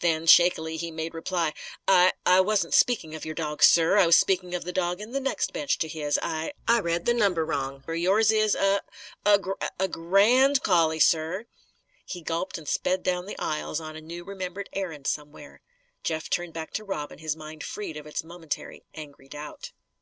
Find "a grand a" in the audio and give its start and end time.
9.26-9.86